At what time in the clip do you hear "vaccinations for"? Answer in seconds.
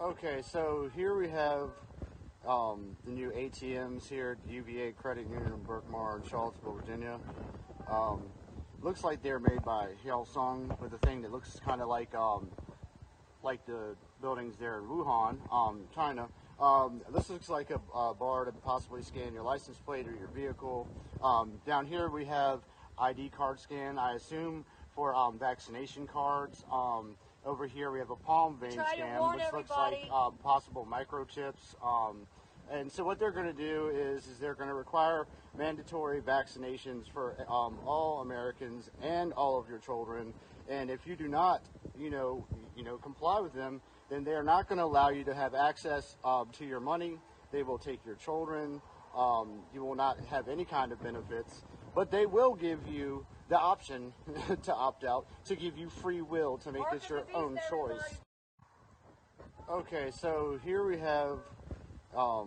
36.20-37.36